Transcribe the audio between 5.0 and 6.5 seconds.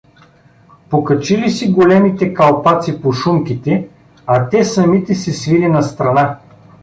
се свили настрана.